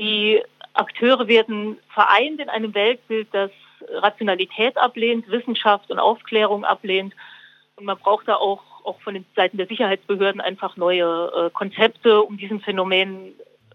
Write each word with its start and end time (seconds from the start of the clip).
Die 0.00 0.40
Akteure 0.72 1.28
werden 1.28 1.76
vereint 1.92 2.40
in 2.40 2.48
einem 2.48 2.74
Weltbild, 2.74 3.28
das 3.32 3.50
Rationalität 3.88 4.78
ablehnt, 4.78 5.30
Wissenschaft 5.30 5.90
und 5.90 5.98
Aufklärung 5.98 6.64
ablehnt. 6.64 7.14
Und 7.76 7.84
man 7.84 7.98
braucht 7.98 8.26
da 8.26 8.36
auch, 8.36 8.62
auch 8.84 8.98
von 9.02 9.12
den 9.12 9.26
Seiten 9.36 9.58
der 9.58 9.66
Sicherheitsbehörden 9.66 10.40
einfach 10.40 10.78
neue 10.78 11.04
äh, 11.04 11.50
Konzepte, 11.50 12.22
um 12.22 12.38
diesem 12.38 12.60
Phänomen 12.60 13.34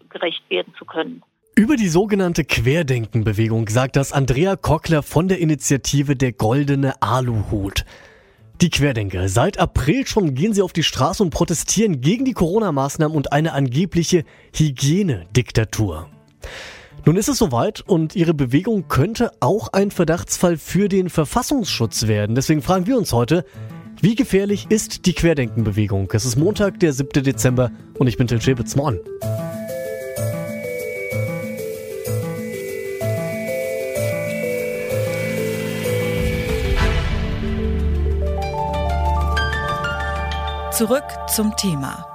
gerecht 0.09 0.43
werden 0.49 0.73
zu 0.79 0.85
können. 0.85 1.21
Über 1.55 1.75
die 1.75 1.89
sogenannte 1.89 2.43
Querdenkenbewegung 2.43 3.69
sagt 3.69 3.95
das 3.95 4.11
Andrea 4.11 4.55
Kockler 4.55 5.03
von 5.03 5.27
der 5.27 5.39
Initiative 5.39 6.15
Der 6.15 6.33
Goldene 6.33 7.01
Aluhut. 7.01 7.85
Die 8.61 8.69
Querdenker. 8.69 9.27
Seit 9.27 9.59
April 9.59 10.07
schon 10.07 10.33
gehen 10.33 10.53
sie 10.53 10.61
auf 10.61 10.73
die 10.73 10.83
Straße 10.83 11.21
und 11.21 11.29
protestieren 11.29 12.01
gegen 12.01 12.25
die 12.25 12.33
Corona-Maßnahmen 12.33 13.15
und 13.15 13.31
eine 13.31 13.53
angebliche 13.53 14.23
Hygienediktatur. 14.55 16.09
Nun 17.05 17.17
ist 17.17 17.29
es 17.29 17.37
soweit 17.37 17.81
und 17.81 18.15
ihre 18.15 18.33
Bewegung 18.33 18.87
könnte 18.87 19.31
auch 19.39 19.73
ein 19.73 19.91
Verdachtsfall 19.91 20.57
für 20.57 20.89
den 20.89 21.09
Verfassungsschutz 21.09 22.07
werden. 22.07 22.35
Deswegen 22.35 22.61
fragen 22.61 22.87
wir 22.87 22.97
uns 22.97 23.13
heute, 23.13 23.45
wie 24.01 24.15
gefährlich 24.15 24.67
ist 24.69 25.05
die 25.05 25.13
Querdenkenbewegung? 25.13 26.09
Es 26.13 26.25
ist 26.25 26.35
Montag, 26.35 26.79
der 26.79 26.93
7. 26.93 27.23
Dezember 27.23 27.71
und 27.97 28.07
ich 28.07 28.17
bin 28.17 28.27
Till 28.27 28.41
Schäbitz. 28.41 28.75
Moin. 28.75 28.99
Zurück 40.71 41.05
zum 41.33 41.55
Thema. 41.55 42.14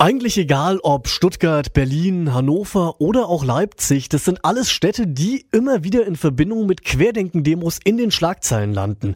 Eigentlich 0.00 0.38
egal 0.38 0.78
ob 0.82 1.08
Stuttgart, 1.08 1.74
Berlin, 1.74 2.32
Hannover 2.32 3.02
oder 3.02 3.28
auch 3.28 3.44
Leipzig, 3.44 4.08
das 4.08 4.24
sind 4.24 4.46
alles 4.46 4.70
Städte, 4.70 5.06
die 5.06 5.44
immer 5.52 5.84
wieder 5.84 6.06
in 6.06 6.16
Verbindung 6.16 6.64
mit 6.64 6.86
Querdenken-Demos 6.86 7.80
in 7.84 7.98
den 7.98 8.10
Schlagzeilen 8.10 8.72
landen. 8.72 9.14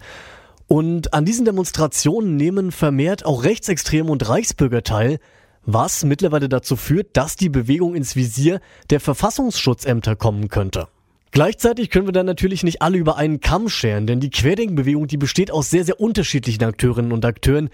Und 0.66 1.14
an 1.14 1.24
diesen 1.24 1.46
Demonstrationen 1.46 2.36
nehmen 2.36 2.70
vermehrt 2.70 3.24
auch 3.24 3.44
Rechtsextreme 3.44 4.10
und 4.10 4.28
Reichsbürger 4.28 4.82
teil, 4.82 5.20
was 5.64 6.04
mittlerweile 6.04 6.50
dazu 6.50 6.76
führt, 6.76 7.16
dass 7.16 7.36
die 7.36 7.48
Bewegung 7.48 7.94
ins 7.94 8.14
Visier 8.14 8.60
der 8.90 9.00
Verfassungsschutzämter 9.00 10.16
kommen 10.16 10.48
könnte. 10.48 10.88
Gleichzeitig 11.34 11.90
können 11.90 12.06
wir 12.06 12.12
dann 12.12 12.26
natürlich 12.26 12.62
nicht 12.62 12.80
alle 12.80 12.96
über 12.96 13.16
einen 13.16 13.40
Kamm 13.40 13.68
scheren, 13.68 14.06
denn 14.06 14.20
die 14.20 14.30
Querdenkenbewegung, 14.30 15.08
die 15.08 15.16
besteht 15.16 15.50
aus 15.50 15.68
sehr, 15.68 15.84
sehr 15.84 15.98
unterschiedlichen 15.98 16.62
Akteurinnen 16.62 17.10
und 17.10 17.24
Akteuren, 17.24 17.70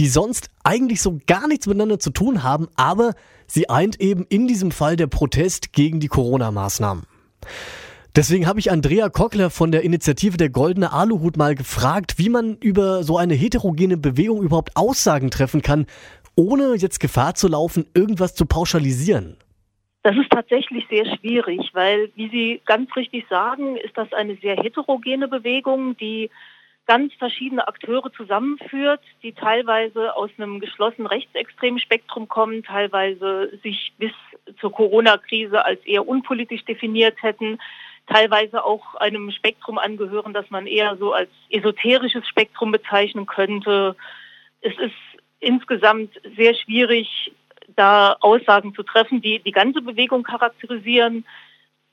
die 0.00 0.08
sonst 0.08 0.50
eigentlich 0.64 1.00
so 1.00 1.20
gar 1.24 1.46
nichts 1.46 1.68
miteinander 1.68 2.00
zu 2.00 2.10
tun 2.10 2.42
haben, 2.42 2.66
aber 2.74 3.14
sie 3.46 3.70
eint 3.70 4.00
eben 4.00 4.26
in 4.28 4.48
diesem 4.48 4.72
Fall 4.72 4.96
der 4.96 5.06
Protest 5.06 5.72
gegen 5.72 6.00
die 6.00 6.08
Corona-Maßnahmen. 6.08 7.04
Deswegen 8.16 8.48
habe 8.48 8.58
ich 8.58 8.72
Andrea 8.72 9.08
Kockler 9.10 9.50
von 9.50 9.70
der 9.70 9.82
Initiative 9.82 10.36
der 10.36 10.50
Goldene 10.50 10.92
Aluhut 10.92 11.36
mal 11.36 11.54
gefragt, 11.54 12.14
wie 12.18 12.30
man 12.30 12.56
über 12.56 13.04
so 13.04 13.16
eine 13.16 13.34
heterogene 13.34 13.96
Bewegung 13.96 14.42
überhaupt 14.42 14.74
Aussagen 14.74 15.30
treffen 15.30 15.62
kann, 15.62 15.86
ohne 16.34 16.74
jetzt 16.74 16.98
Gefahr 16.98 17.36
zu 17.36 17.46
laufen, 17.46 17.86
irgendwas 17.94 18.34
zu 18.34 18.44
pauschalisieren. 18.44 19.36
Das 20.04 20.14
ist 20.16 20.28
tatsächlich 20.28 20.86
sehr 20.90 21.06
schwierig, 21.16 21.70
weil, 21.72 22.10
wie 22.14 22.28
Sie 22.28 22.60
ganz 22.66 22.94
richtig 22.94 23.24
sagen, 23.30 23.78
ist 23.78 23.96
das 23.96 24.12
eine 24.12 24.36
sehr 24.36 24.54
heterogene 24.54 25.28
Bewegung, 25.28 25.96
die 25.96 26.30
ganz 26.86 27.14
verschiedene 27.14 27.66
Akteure 27.66 28.12
zusammenführt, 28.12 29.00
die 29.22 29.32
teilweise 29.32 30.14
aus 30.14 30.28
einem 30.36 30.60
geschlossenen 30.60 31.06
rechtsextremen 31.06 31.80
Spektrum 31.80 32.28
kommen, 32.28 32.62
teilweise 32.62 33.58
sich 33.62 33.94
bis 33.96 34.12
zur 34.60 34.72
Corona-Krise 34.72 35.64
als 35.64 35.82
eher 35.86 36.06
unpolitisch 36.06 36.66
definiert 36.66 37.22
hätten, 37.22 37.58
teilweise 38.06 38.62
auch 38.62 38.96
einem 38.96 39.30
Spektrum 39.30 39.78
angehören, 39.78 40.34
das 40.34 40.50
man 40.50 40.66
eher 40.66 40.98
so 40.98 41.14
als 41.14 41.30
esoterisches 41.48 42.28
Spektrum 42.28 42.72
bezeichnen 42.72 43.24
könnte. 43.24 43.96
Es 44.60 44.76
ist 44.78 44.92
insgesamt 45.40 46.20
sehr 46.36 46.54
schwierig, 46.54 47.32
da 47.76 48.16
Aussagen 48.20 48.74
zu 48.74 48.82
treffen, 48.82 49.20
die 49.20 49.40
die 49.40 49.52
ganze 49.52 49.82
Bewegung 49.82 50.22
charakterisieren. 50.22 51.24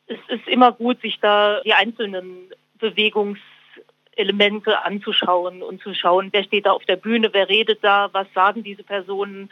Es 0.08 0.20
ist 0.28 0.48
immer 0.48 0.72
gut, 0.72 1.02
sich 1.02 1.20
da 1.20 1.62
die 1.62 1.74
einzelnen 1.74 2.52
Bewegungselemente 2.80 4.84
anzuschauen 4.84 5.64
und 5.64 5.82
zu 5.82 5.94
schauen, 5.94 6.30
wer 6.32 6.44
steht 6.44 6.66
da 6.66 6.72
auf 6.72 6.86
der 6.86 6.98
Bühne, 6.98 7.30
wer 7.34 7.50
redet 7.50 7.84
da, 7.84 8.10
was 8.12 8.28
sagen 8.34 8.64
diese 8.64 8.84
Personen, 8.84 9.50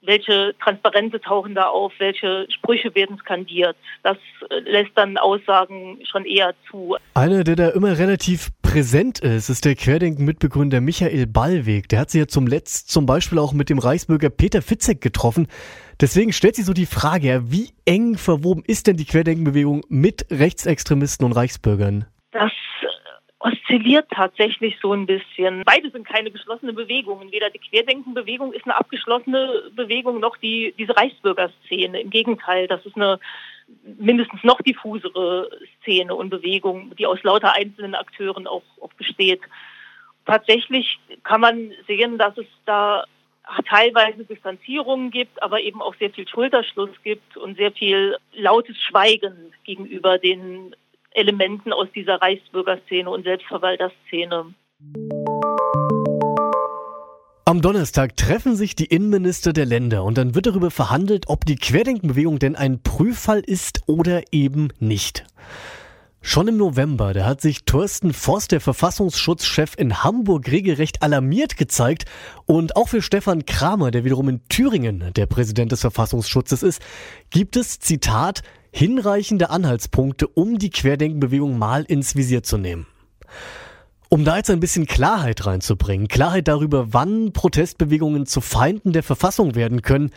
welche 0.00 0.54
Transparente 0.62 1.20
tauchen 1.20 1.54
da 1.54 1.64
auf, 1.64 1.92
welche 1.98 2.46
Sprüche 2.50 2.94
werden 2.94 3.18
skandiert. 3.18 3.76
Das 4.02 4.16
äh, 4.50 4.60
lässt 4.60 4.92
dann 4.94 5.18
Aussagen 5.18 5.98
schon 6.04 6.24
eher 6.24 6.54
zu. 6.70 6.96
Einer, 7.14 7.42
der 7.42 7.56
da 7.56 7.68
immer 7.70 7.98
relativ 7.98 8.48
präsent 8.68 9.20
ist, 9.20 9.48
ist 9.48 9.64
der 9.64 9.74
Querdenken-Mitbegründer 9.74 10.82
Michael 10.82 11.26
Ballweg. 11.26 11.88
Der 11.88 12.00
hat 12.00 12.10
sich 12.10 12.18
ja 12.18 12.28
zum 12.28 12.46
Letzt 12.46 12.90
zum 12.90 13.06
Beispiel 13.06 13.38
auch 13.38 13.54
mit 13.54 13.70
dem 13.70 13.78
Reichsbürger 13.78 14.28
Peter 14.28 14.60
Fitzek 14.60 15.00
getroffen. 15.00 15.46
Deswegen 16.02 16.34
stellt 16.34 16.56
sich 16.56 16.66
so 16.66 16.74
die 16.74 16.84
Frage, 16.84 17.44
wie 17.46 17.70
eng 17.86 18.18
verwoben 18.18 18.62
ist 18.66 18.86
denn 18.86 18.98
die 18.98 19.06
Querdenkenbewegung 19.06 19.84
mit 19.88 20.26
Rechtsextremisten 20.30 21.24
und 21.24 21.32
Reichsbürgern? 21.32 22.04
Oszilliert 23.68 24.06
tatsächlich 24.10 24.76
so 24.80 24.92
ein 24.92 25.06
bisschen. 25.06 25.62
Beide 25.64 25.90
sind 25.90 26.06
keine 26.06 26.30
geschlossene 26.30 26.72
Bewegungen. 26.72 27.30
Weder 27.32 27.50
die 27.50 27.58
Querdenkenbewegung 27.58 28.52
ist 28.52 28.64
eine 28.64 28.76
abgeschlossene 28.76 29.70
Bewegung, 29.74 30.20
noch 30.20 30.36
die, 30.38 30.74
diese 30.78 30.96
Reichsbürgerszene. 30.96 32.00
Im 32.00 32.10
Gegenteil, 32.10 32.66
das 32.66 32.84
ist 32.86 32.96
eine 32.96 33.18
mindestens 33.98 34.42
noch 34.42 34.60
diffusere 34.62 35.50
Szene 35.82 36.14
und 36.14 36.30
Bewegung, 36.30 36.96
die 36.96 37.06
aus 37.06 37.22
lauter 37.22 37.54
einzelnen 37.54 37.94
Akteuren 37.94 38.46
auch, 38.46 38.62
auch 38.80 38.92
besteht. 38.94 39.40
Tatsächlich 40.24 40.98
kann 41.22 41.42
man 41.42 41.72
sehen, 41.86 42.16
dass 42.16 42.36
es 42.38 42.46
da 42.64 43.04
teilweise 43.66 44.24
Distanzierungen 44.24 45.10
gibt, 45.10 45.42
aber 45.42 45.60
eben 45.60 45.82
auch 45.82 45.94
sehr 45.96 46.10
viel 46.10 46.26
Schulterschluss 46.26 46.90
gibt 47.02 47.36
und 47.36 47.58
sehr 47.58 47.72
viel 47.72 48.16
lautes 48.32 48.76
Schweigen 48.80 49.52
gegenüber 49.64 50.18
den 50.18 50.74
Elementen 51.18 51.72
aus 51.72 51.88
dieser 51.94 52.22
Reichsbürgerszene 52.22 53.10
und 53.10 53.24
Selbstverwalterszene. 53.24 54.54
Am 57.44 57.62
Donnerstag 57.62 58.16
treffen 58.16 58.56
sich 58.56 58.76
die 58.76 58.84
Innenminister 58.84 59.52
der 59.52 59.66
Länder 59.66 60.04
und 60.04 60.18
dann 60.18 60.34
wird 60.34 60.46
darüber 60.46 60.70
verhandelt, 60.70 61.24
ob 61.28 61.44
die 61.46 61.56
Querdenkenbewegung 61.56 62.38
denn 62.38 62.56
ein 62.56 62.82
Prüffall 62.82 63.40
ist 63.40 63.80
oder 63.86 64.22
eben 64.32 64.68
nicht. 64.78 65.24
Schon 66.20 66.48
im 66.48 66.56
November, 66.56 67.14
da 67.14 67.24
hat 67.24 67.40
sich 67.40 67.64
Thorsten 67.64 68.12
Voss, 68.12 68.48
der 68.48 68.60
Verfassungsschutzchef 68.60 69.74
in 69.78 70.02
Hamburg, 70.02 70.50
regelrecht 70.50 71.02
alarmiert 71.02 71.56
gezeigt. 71.56 72.04
Und 72.44 72.76
auch 72.76 72.88
für 72.88 73.00
Stefan 73.00 73.46
Kramer, 73.46 73.92
der 73.92 74.04
wiederum 74.04 74.28
in 74.28 74.42
Thüringen 74.48 75.12
der 75.14 75.26
Präsident 75.26 75.72
des 75.72 75.80
Verfassungsschutzes 75.80 76.62
ist, 76.62 76.82
gibt 77.30 77.56
es, 77.56 77.78
Zitat, 77.78 78.42
hinreichende 78.70 79.50
Anhaltspunkte, 79.50 80.26
um 80.28 80.58
die 80.58 80.70
Querdenkenbewegung 80.70 81.58
mal 81.58 81.84
ins 81.84 82.16
Visier 82.16 82.42
zu 82.42 82.58
nehmen. 82.58 82.86
Um 84.08 84.24
da 84.24 84.38
jetzt 84.38 84.50
ein 84.50 84.60
bisschen 84.60 84.86
Klarheit 84.86 85.44
reinzubringen, 85.44 86.08
Klarheit 86.08 86.48
darüber, 86.48 86.92
wann 86.92 87.32
Protestbewegungen 87.32 88.24
zu 88.24 88.40
Feinden 88.40 88.92
der 88.92 89.02
Verfassung 89.02 89.54
werden 89.54 89.82
können, 89.82 90.10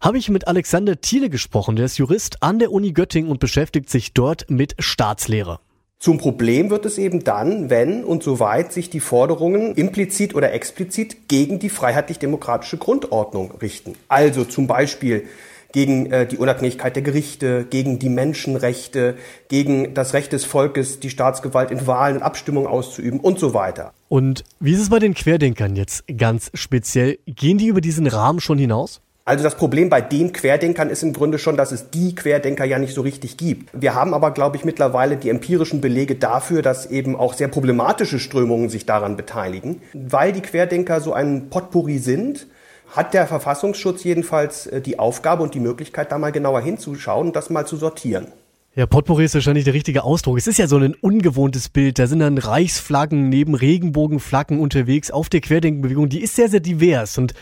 habe 0.00 0.18
ich 0.18 0.28
mit 0.28 0.48
Alexander 0.48 1.00
Thiele 1.00 1.30
gesprochen. 1.30 1.76
Der 1.76 1.86
ist 1.86 1.98
Jurist 1.98 2.42
an 2.42 2.58
der 2.58 2.72
Uni 2.72 2.92
Göttingen 2.92 3.30
und 3.30 3.40
beschäftigt 3.40 3.90
sich 3.90 4.14
dort 4.14 4.50
mit 4.50 4.74
Staatslehre. 4.78 5.60
Zum 5.98 6.18
Problem 6.18 6.68
wird 6.68 6.84
es 6.84 6.98
eben 6.98 7.24
dann, 7.24 7.70
wenn 7.70 8.04
und 8.04 8.22
soweit 8.22 8.72
sich 8.72 8.90
die 8.90 9.00
Forderungen 9.00 9.74
implizit 9.74 10.34
oder 10.34 10.52
explizit 10.52 11.28
gegen 11.28 11.58
die 11.58 11.70
freiheitlich-demokratische 11.70 12.76
Grundordnung 12.76 13.52
richten. 13.62 13.94
Also 14.08 14.44
zum 14.44 14.66
Beispiel 14.66 15.24
gegen 15.74 16.06
äh, 16.12 16.24
die 16.24 16.38
Unabhängigkeit 16.38 16.94
der 16.94 17.02
Gerichte, 17.02 17.66
gegen 17.68 17.98
die 17.98 18.08
Menschenrechte, 18.08 19.16
gegen 19.48 19.92
das 19.92 20.14
Recht 20.14 20.32
des 20.32 20.44
Volkes, 20.44 21.00
die 21.00 21.10
Staatsgewalt 21.10 21.72
in 21.72 21.86
Wahlen 21.88 22.16
und 22.16 22.22
Abstimmungen 22.22 22.68
auszuüben 22.68 23.18
und 23.18 23.40
so 23.40 23.54
weiter. 23.54 23.92
Und 24.08 24.44
wie 24.60 24.72
ist 24.72 24.80
es 24.80 24.88
bei 24.88 25.00
den 25.00 25.14
Querdenkern 25.14 25.74
jetzt 25.74 26.04
ganz 26.16 26.52
speziell? 26.54 27.18
Gehen 27.26 27.58
die 27.58 27.66
über 27.66 27.80
diesen 27.80 28.06
Rahmen 28.06 28.40
schon 28.40 28.56
hinaus? 28.56 29.00
Also 29.24 29.42
das 29.42 29.56
Problem 29.56 29.88
bei 29.88 30.00
den 30.00 30.32
Querdenkern 30.32 30.90
ist 30.90 31.02
im 31.02 31.12
Grunde 31.12 31.38
schon, 31.38 31.56
dass 31.56 31.72
es 31.72 31.90
die 31.90 32.14
Querdenker 32.14 32.64
ja 32.66 32.78
nicht 32.78 32.94
so 32.94 33.00
richtig 33.00 33.36
gibt. 33.36 33.70
Wir 33.72 33.94
haben 33.94 34.14
aber, 34.14 34.30
glaube 34.30 34.56
ich, 34.56 34.64
mittlerweile 34.64 35.16
die 35.16 35.30
empirischen 35.30 35.80
Belege 35.80 36.14
dafür, 36.14 36.62
dass 36.62 36.86
eben 36.86 37.16
auch 37.16 37.34
sehr 37.34 37.48
problematische 37.48 38.20
Strömungen 38.20 38.68
sich 38.68 38.86
daran 38.86 39.16
beteiligen. 39.16 39.80
Weil 39.92 40.32
die 40.32 40.42
Querdenker 40.42 41.00
so 41.00 41.14
ein 41.14 41.48
Potpourri 41.48 41.98
sind, 41.98 42.46
hat 42.90 43.14
der 43.14 43.26
Verfassungsschutz 43.26 44.04
jedenfalls 44.04 44.66
äh, 44.66 44.80
die 44.80 44.98
Aufgabe 44.98 45.42
und 45.42 45.54
die 45.54 45.60
Möglichkeit, 45.60 46.12
da 46.12 46.18
mal 46.18 46.32
genauer 46.32 46.60
hinzuschauen 46.60 47.28
und 47.28 47.36
das 47.36 47.50
mal 47.50 47.66
zu 47.66 47.76
sortieren. 47.76 48.28
Ja, 48.76 48.86
Potpourri 48.86 49.24
ist 49.24 49.34
wahrscheinlich 49.34 49.64
der 49.64 49.74
richtige 49.74 50.02
Ausdruck. 50.02 50.36
Es 50.36 50.48
ist 50.48 50.58
ja 50.58 50.66
so 50.66 50.76
ein 50.76 50.94
ungewohntes 50.94 51.68
Bild. 51.68 51.98
Da 51.98 52.08
sind 52.08 52.18
dann 52.18 52.38
Reichsflaggen 52.38 53.28
neben 53.28 53.54
Regenbogenflaggen 53.54 54.58
unterwegs 54.58 55.12
auf 55.12 55.28
der 55.28 55.40
Querdenkenbewegung. 55.40 56.08
Die 56.08 56.20
ist 56.20 56.34
sehr, 56.34 56.48
sehr 56.48 56.60
divers. 56.60 57.16
Und 57.16 57.34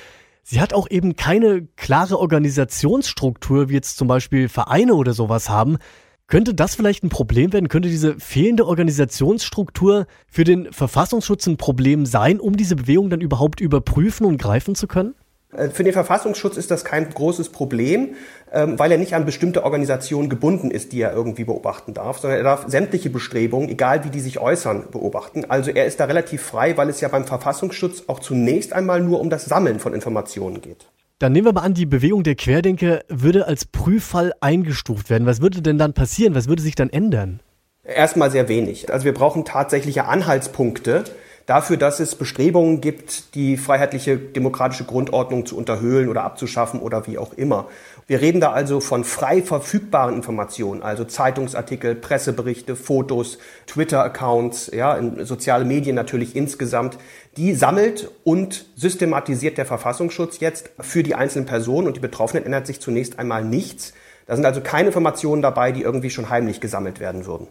Sie 0.44 0.60
hat 0.60 0.74
auch 0.74 0.90
eben 0.90 1.14
keine 1.14 1.68
klare 1.76 2.18
Organisationsstruktur, 2.18 3.68
wie 3.68 3.74
jetzt 3.74 3.96
zum 3.96 4.08
Beispiel 4.08 4.48
Vereine 4.48 4.94
oder 4.94 5.12
sowas 5.12 5.48
haben. 5.48 5.78
Könnte 6.26 6.54
das 6.54 6.74
vielleicht 6.74 7.04
ein 7.04 7.10
Problem 7.10 7.52
werden? 7.52 7.68
Könnte 7.68 7.88
diese 7.88 8.18
fehlende 8.18 8.66
Organisationsstruktur 8.66 10.06
für 10.26 10.44
den 10.44 10.72
Verfassungsschutz 10.72 11.46
ein 11.46 11.58
Problem 11.58 12.06
sein, 12.06 12.40
um 12.40 12.56
diese 12.56 12.74
Bewegung 12.74 13.08
dann 13.10 13.20
überhaupt 13.20 13.60
überprüfen 13.60 14.26
und 14.26 14.38
greifen 14.38 14.74
zu 14.74 14.88
können? 14.88 15.14
Äh, 15.56 15.68
für 15.68 15.84
den 15.84 15.92
Verfassungsschutz 15.92 16.56
ist 16.56 16.70
das 16.70 16.84
kein 16.84 17.08
großes 17.08 17.50
Problem, 17.50 18.14
ähm, 18.52 18.78
weil 18.78 18.92
er 18.92 18.98
nicht 18.98 19.14
an 19.14 19.24
bestimmte 19.24 19.64
Organisationen 19.64 20.28
gebunden 20.28 20.70
ist, 20.70 20.92
die 20.92 21.00
er 21.00 21.12
irgendwie 21.12 21.44
beobachten 21.44 21.94
darf, 21.94 22.18
sondern 22.18 22.38
er 22.38 22.44
darf 22.44 22.64
sämtliche 22.68 23.10
Bestrebungen, 23.10 23.68
egal 23.68 24.04
wie 24.04 24.10
die 24.10 24.20
sich 24.20 24.38
äußern, 24.38 24.90
beobachten. 24.90 25.44
Also 25.48 25.70
er 25.70 25.86
ist 25.86 26.00
da 26.00 26.06
relativ 26.06 26.42
frei, 26.42 26.76
weil 26.76 26.88
es 26.88 27.00
ja 27.00 27.08
beim 27.08 27.24
Verfassungsschutz 27.24 28.04
auch 28.06 28.20
zunächst 28.20 28.72
einmal 28.72 29.00
nur 29.00 29.20
um 29.20 29.30
das 29.30 29.44
Sammeln 29.44 29.78
von 29.78 29.94
Informationen 29.94 30.60
geht. 30.60 30.88
Dann 31.18 31.32
nehmen 31.32 31.46
wir 31.46 31.52
mal 31.52 31.60
an, 31.60 31.74
die 31.74 31.86
Bewegung 31.86 32.24
der 32.24 32.34
Querdenker 32.34 33.00
würde 33.08 33.46
als 33.46 33.64
Prüffall 33.64 34.32
eingestuft 34.40 35.08
werden. 35.08 35.24
Was 35.24 35.40
würde 35.40 35.62
denn 35.62 35.78
dann 35.78 35.92
passieren? 35.92 36.34
Was 36.34 36.48
würde 36.48 36.62
sich 36.62 36.74
dann 36.74 36.90
ändern? 36.90 37.38
Erstmal 37.84 38.30
sehr 38.30 38.48
wenig. 38.48 38.92
Also 38.92 39.04
wir 39.04 39.14
brauchen 39.14 39.44
tatsächliche 39.44 40.06
Anhaltspunkte, 40.06 41.04
dafür, 41.52 41.76
dass 41.76 42.00
es 42.00 42.14
Bestrebungen 42.14 42.80
gibt, 42.80 43.34
die 43.34 43.58
freiheitliche 43.58 44.16
demokratische 44.16 44.84
Grundordnung 44.84 45.44
zu 45.44 45.58
unterhöhlen 45.58 46.08
oder 46.08 46.24
abzuschaffen 46.24 46.80
oder 46.80 47.06
wie 47.06 47.18
auch 47.18 47.34
immer. 47.34 47.66
Wir 48.06 48.22
reden 48.22 48.40
da 48.40 48.52
also 48.52 48.80
von 48.80 49.04
frei 49.04 49.42
verfügbaren 49.42 50.14
Informationen, 50.14 50.82
also 50.82 51.04
Zeitungsartikel, 51.04 51.94
Presseberichte, 51.94 52.74
Fotos, 52.74 53.36
Twitter-Accounts, 53.66 54.70
ja, 54.74 54.98
soziale 55.26 55.66
Medien 55.66 55.94
natürlich 55.94 56.34
insgesamt. 56.36 56.96
Die 57.36 57.54
sammelt 57.54 58.10
und 58.24 58.64
systematisiert 58.74 59.58
der 59.58 59.66
Verfassungsschutz 59.66 60.40
jetzt 60.40 60.70
für 60.80 61.02
die 61.02 61.14
einzelnen 61.14 61.44
Personen 61.44 61.86
und 61.86 61.96
die 61.96 62.00
Betroffenen 62.00 62.46
ändert 62.46 62.66
sich 62.66 62.80
zunächst 62.80 63.18
einmal 63.18 63.44
nichts. 63.44 63.92
Da 64.24 64.36
sind 64.36 64.46
also 64.46 64.62
keine 64.62 64.86
Informationen 64.86 65.42
dabei, 65.42 65.70
die 65.70 65.82
irgendwie 65.82 66.08
schon 66.08 66.30
heimlich 66.30 66.62
gesammelt 66.62 66.98
werden 66.98 67.26
würden. 67.26 67.48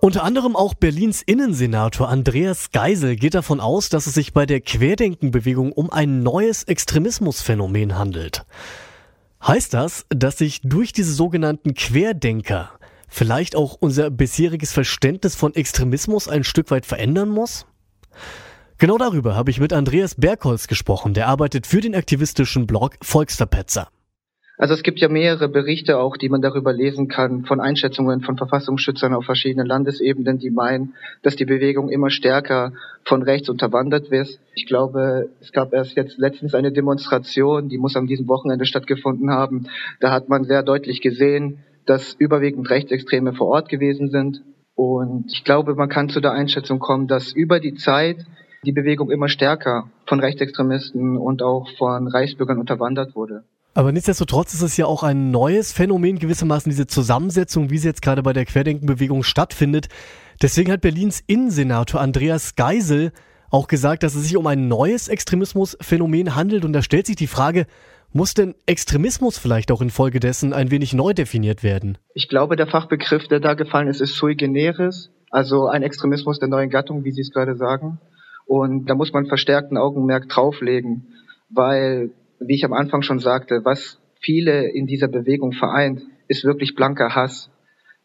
Unter 0.00 0.22
anderem 0.22 0.54
auch 0.54 0.74
Berlins 0.74 1.22
Innensenator 1.22 2.08
Andreas 2.08 2.70
Geisel 2.70 3.16
geht 3.16 3.34
davon 3.34 3.58
aus, 3.58 3.88
dass 3.88 4.06
es 4.06 4.14
sich 4.14 4.32
bei 4.32 4.46
der 4.46 4.60
Querdenkenbewegung 4.60 5.72
um 5.72 5.90
ein 5.90 6.22
neues 6.22 6.62
Extremismusphänomen 6.62 7.98
handelt. 7.98 8.46
Heißt 9.44 9.74
das, 9.74 10.06
dass 10.08 10.38
sich 10.38 10.60
durch 10.62 10.92
diese 10.92 11.12
sogenannten 11.12 11.74
Querdenker 11.74 12.70
vielleicht 13.08 13.56
auch 13.56 13.76
unser 13.80 14.10
bisheriges 14.10 14.72
Verständnis 14.72 15.34
von 15.34 15.54
Extremismus 15.56 16.28
ein 16.28 16.44
Stück 16.44 16.70
weit 16.70 16.86
verändern 16.86 17.28
muss? 17.28 17.66
Genau 18.78 18.98
darüber 18.98 19.34
habe 19.34 19.50
ich 19.50 19.58
mit 19.58 19.72
Andreas 19.72 20.14
Bergholz 20.14 20.68
gesprochen, 20.68 21.12
der 21.12 21.26
arbeitet 21.26 21.66
für 21.66 21.80
den 21.80 21.96
aktivistischen 21.96 22.68
Blog 22.68 22.96
Volksverpetzer. 23.02 23.88
Also 24.60 24.74
es 24.74 24.82
gibt 24.82 24.98
ja 24.98 25.08
mehrere 25.08 25.48
Berichte 25.48 26.00
auch, 26.00 26.16
die 26.16 26.28
man 26.28 26.42
darüber 26.42 26.72
lesen 26.72 27.06
kann, 27.06 27.44
von 27.44 27.60
Einschätzungen 27.60 28.22
von 28.22 28.36
Verfassungsschützern 28.36 29.14
auf 29.14 29.24
verschiedenen 29.24 29.68
Landesebenen, 29.68 30.38
die 30.40 30.50
meinen, 30.50 30.94
dass 31.22 31.36
die 31.36 31.44
Bewegung 31.44 31.88
immer 31.90 32.10
stärker 32.10 32.72
von 33.04 33.22
rechts 33.22 33.48
unterwandert 33.48 34.10
wird. 34.10 34.40
Ich 34.56 34.66
glaube, 34.66 35.28
es 35.40 35.52
gab 35.52 35.72
erst 35.72 35.94
jetzt 35.96 36.18
letztens 36.18 36.56
eine 36.56 36.72
Demonstration, 36.72 37.68
die 37.68 37.78
muss 37.78 37.94
an 37.94 38.08
diesem 38.08 38.26
Wochenende 38.26 38.66
stattgefunden 38.66 39.30
haben. 39.30 39.68
Da 40.00 40.10
hat 40.10 40.28
man 40.28 40.42
sehr 40.42 40.64
deutlich 40.64 41.00
gesehen, 41.00 41.60
dass 41.86 42.14
überwiegend 42.14 42.68
Rechtsextreme 42.68 43.34
vor 43.34 43.46
Ort 43.46 43.68
gewesen 43.68 44.10
sind. 44.10 44.42
Und 44.74 45.26
ich 45.32 45.44
glaube, 45.44 45.76
man 45.76 45.88
kann 45.88 46.08
zu 46.08 46.20
der 46.20 46.32
Einschätzung 46.32 46.80
kommen, 46.80 47.06
dass 47.06 47.32
über 47.32 47.60
die 47.60 47.74
Zeit 47.74 48.26
die 48.64 48.72
Bewegung 48.72 49.12
immer 49.12 49.28
stärker 49.28 49.88
von 50.06 50.18
Rechtsextremisten 50.18 51.16
und 51.16 51.42
auch 51.42 51.68
von 51.78 52.08
Reichsbürgern 52.08 52.58
unterwandert 52.58 53.14
wurde. 53.14 53.44
Aber 53.74 53.92
nichtsdestotrotz 53.92 54.54
ist 54.54 54.62
es 54.62 54.76
ja 54.76 54.86
auch 54.86 55.02
ein 55.02 55.30
neues 55.30 55.72
Phänomen, 55.72 56.18
gewissermaßen 56.18 56.70
diese 56.70 56.86
Zusammensetzung, 56.86 57.70
wie 57.70 57.78
sie 57.78 57.88
jetzt 57.88 58.02
gerade 58.02 58.22
bei 58.22 58.32
der 58.32 58.44
Querdenkenbewegung 58.44 59.22
stattfindet. 59.22 59.88
Deswegen 60.42 60.72
hat 60.72 60.80
Berlins 60.80 61.22
Innensenator 61.26 62.00
Andreas 62.00 62.56
Geisel 62.56 63.12
auch 63.50 63.68
gesagt, 63.68 64.02
dass 64.02 64.14
es 64.14 64.24
sich 64.24 64.36
um 64.36 64.46
ein 64.46 64.68
neues 64.68 65.08
Extremismusphänomen 65.08 66.34
handelt. 66.34 66.64
Und 66.64 66.72
da 66.72 66.82
stellt 66.82 67.06
sich 67.06 67.16
die 67.16 67.26
Frage, 67.26 67.66
muss 68.12 68.34
denn 68.34 68.54
Extremismus 68.66 69.38
vielleicht 69.38 69.70
auch 69.70 69.82
infolgedessen 69.82 70.52
ein 70.52 70.70
wenig 70.70 70.94
neu 70.94 71.12
definiert 71.12 71.62
werden? 71.62 71.98
Ich 72.14 72.28
glaube, 72.28 72.56
der 72.56 72.66
Fachbegriff, 72.66 73.28
der 73.28 73.40
da 73.40 73.54
gefallen 73.54 73.88
ist, 73.88 74.00
ist 74.00 74.16
sui 74.16 74.34
generis, 74.34 75.10
also 75.30 75.66
ein 75.66 75.82
Extremismus 75.82 76.38
der 76.38 76.48
neuen 76.48 76.70
Gattung, 76.70 77.04
wie 77.04 77.12
Sie 77.12 77.20
es 77.20 77.32
gerade 77.32 77.56
sagen. 77.56 78.00
Und 78.46 78.86
da 78.86 78.94
muss 78.94 79.12
man 79.12 79.26
verstärkten 79.26 79.76
Augenmerk 79.76 80.28
drauflegen, 80.28 81.08
weil 81.50 82.10
wie 82.40 82.54
ich 82.54 82.64
am 82.64 82.72
Anfang 82.72 83.02
schon 83.02 83.18
sagte, 83.18 83.64
was 83.64 84.00
viele 84.20 84.68
in 84.68 84.86
dieser 84.86 85.08
Bewegung 85.08 85.52
vereint, 85.52 86.02
ist 86.28 86.44
wirklich 86.44 86.74
blanker 86.74 87.14
Hass. 87.14 87.50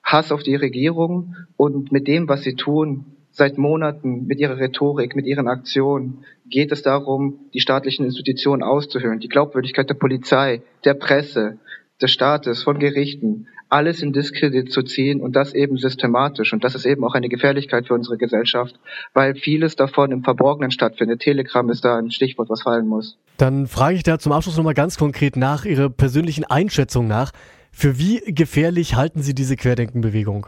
Hass 0.03 0.31
auf 0.31 0.43
die 0.43 0.55
Regierung 0.55 1.35
und 1.57 1.91
mit 1.91 2.07
dem, 2.07 2.27
was 2.27 2.43
sie 2.43 2.55
tun, 2.55 3.05
seit 3.31 3.57
Monaten, 3.57 4.27
mit 4.27 4.39
ihrer 4.39 4.57
Rhetorik, 4.57 5.15
mit 5.15 5.25
ihren 5.25 5.47
Aktionen, 5.47 6.23
geht 6.45 6.71
es 6.71 6.83
darum, 6.83 7.49
die 7.53 7.61
staatlichen 7.61 8.05
Institutionen 8.05 8.61
auszuhöhlen, 8.61 9.19
die 9.19 9.29
Glaubwürdigkeit 9.29 9.89
der 9.89 9.95
Polizei, 9.95 10.61
der 10.85 10.93
Presse, 10.93 11.57
des 12.01 12.11
Staates, 12.11 12.63
von 12.63 12.79
Gerichten, 12.79 13.47
alles 13.73 14.03
in 14.03 14.13
Diskredit 14.13 14.71
zu 14.71 14.83
ziehen 14.83 15.19
und 15.19 15.35
das 15.35 15.53
eben 15.53 15.77
systematisch. 15.77 16.53
Und 16.53 16.63
das 16.63 16.75
ist 16.75 16.85
eben 16.85 17.03
auch 17.03 17.15
eine 17.15 17.27
Gefährlichkeit 17.27 17.87
für 17.87 17.95
unsere 17.95 18.17
Gesellschaft, 18.17 18.79
weil 19.13 19.33
vieles 19.33 19.75
davon 19.75 20.11
im 20.11 20.23
Verborgenen 20.23 20.69
stattfindet. 20.69 21.21
Telegram 21.21 21.67
ist 21.69 21.83
da 21.83 21.97
ein 21.97 22.11
Stichwort, 22.11 22.49
was 22.49 22.61
fallen 22.61 22.87
muss. 22.87 23.17
Dann 23.37 23.65
frage 23.65 23.95
ich 23.95 24.03
da 24.03 24.19
zum 24.19 24.31
Abschluss 24.31 24.57
nochmal 24.57 24.75
ganz 24.75 24.97
konkret 24.97 25.35
nach 25.35 25.65
Ihrer 25.65 25.89
persönlichen 25.89 26.45
Einschätzung 26.45 27.07
nach. 27.07 27.31
Für 27.71 27.97
wie 27.97 28.19
gefährlich 28.27 28.95
halten 28.95 29.23
Sie 29.23 29.33
diese 29.33 29.55
Querdenkenbewegung? 29.55 30.45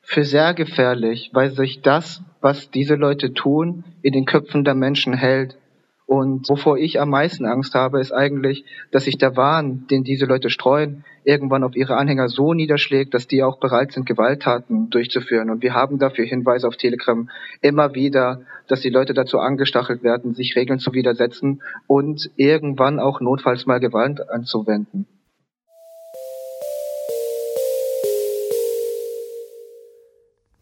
Für 0.00 0.24
sehr 0.24 0.54
gefährlich, 0.54 1.30
weil 1.34 1.50
sich 1.50 1.82
das, 1.82 2.22
was 2.40 2.70
diese 2.70 2.94
Leute 2.94 3.34
tun, 3.34 3.84
in 4.00 4.14
den 4.14 4.24
Köpfen 4.24 4.64
der 4.64 4.74
Menschen 4.74 5.12
hält. 5.12 5.58
Und 6.06 6.48
wovor 6.50 6.76
ich 6.76 7.00
am 7.00 7.08
meisten 7.10 7.46
Angst 7.46 7.74
habe, 7.74 7.98
ist 7.98 8.12
eigentlich, 8.12 8.64
dass 8.90 9.04
sich 9.04 9.16
der 9.16 9.36
Wahn, 9.36 9.86
den 9.90 10.04
diese 10.04 10.26
Leute 10.26 10.50
streuen, 10.50 11.04
irgendwann 11.24 11.64
auf 11.64 11.74
ihre 11.74 11.96
Anhänger 11.96 12.28
so 12.28 12.52
niederschlägt, 12.52 13.14
dass 13.14 13.26
die 13.26 13.42
auch 13.42 13.58
bereit 13.58 13.92
sind, 13.92 14.04
Gewalttaten 14.04 14.90
durchzuführen. 14.90 15.48
Und 15.48 15.62
wir 15.62 15.72
haben 15.72 15.98
dafür 15.98 16.26
Hinweise 16.26 16.68
auf 16.68 16.76
Telegram 16.76 17.30
immer 17.62 17.94
wieder, 17.94 18.42
dass 18.68 18.82
die 18.82 18.90
Leute 18.90 19.14
dazu 19.14 19.38
angestachelt 19.38 20.02
werden, 20.02 20.34
sich 20.34 20.54
Regeln 20.56 20.78
zu 20.78 20.92
widersetzen 20.92 21.62
und 21.86 22.30
irgendwann 22.36 23.00
auch 23.00 23.20
notfalls 23.20 23.64
mal 23.64 23.80
Gewalt 23.80 24.28
anzuwenden. 24.28 25.06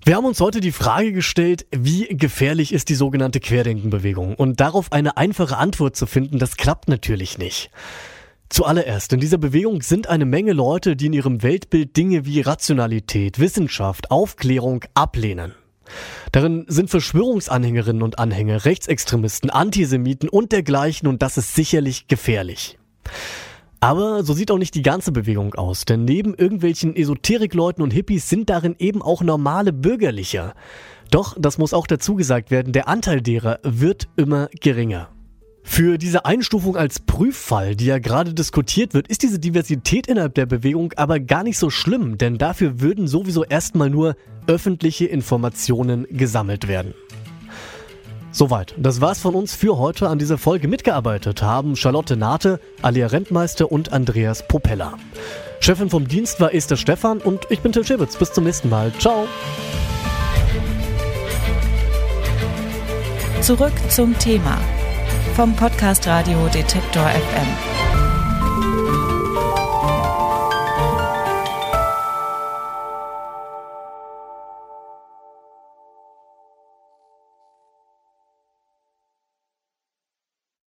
Wir 0.05 0.17
haben 0.17 0.25
uns 0.25 0.41
heute 0.41 0.59
die 0.59 0.73
Frage 0.73 1.13
gestellt, 1.13 1.65
wie 1.71 2.09
gefährlich 2.09 2.73
ist 2.73 2.89
die 2.89 2.97
sogenannte 2.97 3.39
Querdenkenbewegung? 3.39 4.35
Und 4.35 4.59
darauf 4.59 4.91
eine 4.91 5.17
einfache 5.17 5.57
Antwort 5.57 5.95
zu 5.95 6.07
finden, 6.07 6.41
das 6.41 6.57
klappt 6.57 6.89
natürlich 6.89 7.39
nicht. 7.39 7.71
Zuallererst, 8.49 9.13
in 9.13 9.21
dieser 9.21 9.39
Bewegung 9.39 9.81
sind 9.81 10.09
eine 10.09 10.25
Menge 10.25 10.55
Leute, 10.55 10.97
die 10.97 11.07
in 11.07 11.13
ihrem 11.13 11.45
Weltbild 11.45 11.97
Dinge 11.97 12.27
wie 12.27 12.41
Rationalität, 12.41 13.39
Wissenschaft, 13.39 14.11
Aufklärung 14.11 14.85
ablehnen. 14.95 15.55
Darin 16.33 16.65
sind 16.67 16.91
Verschwörungsanhängerinnen 16.91 18.03
und 18.03 18.19
Anhänger, 18.19 18.65
Rechtsextremisten, 18.65 19.51
Antisemiten 19.51 20.29
und 20.29 20.51
dergleichen 20.51 21.07
und 21.07 21.23
das 21.23 21.39
ist 21.39 21.55
sicherlich 21.55 22.09
gefährlich. 22.09 22.77
Aber 23.83 24.23
so 24.23 24.33
sieht 24.33 24.53
auch 24.53 24.59
nicht 24.59 24.77
die 24.77 24.83
ganze 24.83 25.11
Bewegung 25.11 25.57
aus, 25.57 25.85
denn 25.85 26.05
neben 26.05 26.35
irgendwelchen 26.35 26.95
Esoterikleuten 26.95 27.83
und 27.83 27.93
Hippies 27.93 28.29
sind 28.29 28.49
darin 28.49 28.77
eben 28.79 29.03
auch 29.03 29.23
normale 29.23 29.73
Bürgerliche. 29.73 30.53
Doch, 31.11 31.37
das 31.37 31.59
muss 31.59 31.75
auch 31.75 31.89
dazu 31.89 32.15
gesagt 32.15 32.53
werden, 32.53 32.73
der 32.73 32.87
Anteil 32.87 33.21
derer 33.21 33.59
wird 33.65 34.07
immer 34.15 34.49
geringer. 34.61 35.09
Für 35.65 35.99
diese 35.99 36.25
Einstufung 36.25 36.77
als 36.77 37.01
Prüffall, 37.01 37.75
die 37.75 37.87
ja 37.87 37.99
gerade 37.99 38.35
diskutiert 38.35 38.95
wird, 38.95 39.09
ist 39.09 39.25
diese 39.25 39.41
Diversität 39.41 40.07
innerhalb 40.07 40.37
der 40.37 40.47
Bewegung 40.47 40.93
aber 40.95 41.19
gar 41.19 41.43
nicht 41.43 41.59
so 41.59 41.69
schlimm, 41.69 42.19
denn 42.19 42.39
dafür 42.39 42.81
würden 42.81 43.09
sowieso 43.09 43.43
erstmal 43.43 43.91
nur 43.91 44.15
öffentliche 44.47 45.07
Informationen 45.07 46.07
gesammelt 46.09 46.69
werden. 46.69 46.95
Soweit. 48.33 48.75
Das 48.79 49.01
war's 49.01 49.21
von 49.21 49.35
uns 49.35 49.55
für 49.55 49.79
heute. 49.79 50.09
An 50.09 50.19
dieser 50.19 50.39
Folge 50.39 50.67
mitgearbeitet 50.67 51.43
haben 51.43 51.77
Charlotte 51.77 52.17
Nate, 52.17 52.61
Alia 52.81 53.07
Rentmeister 53.07 53.71
und 53.71 53.93
Andreas 53.93 54.47
Popella. 54.49 54.95
Chefin 55.61 55.91
vom 55.91 56.09
Dienst 56.09 56.41
war 56.41 56.53
Esther 56.53 56.77
Stephan 56.77 57.19
und 57.19 57.47
ich 57.51 57.61
bin 57.61 57.73
Till 57.73 57.85
Schibitz. 57.85 58.17
Bis 58.17 58.33
zum 58.33 58.45
nächsten 58.45 58.69
Mal. 58.69 58.93
Ciao. 58.99 59.27
Zurück 63.43 63.73
zum 63.89 64.19
Thema 64.19 64.59
vom 65.35 65.55
Podcast 65.55 66.07
Radio 66.07 66.47
Detektor 66.49 67.09
FM. 67.09 67.72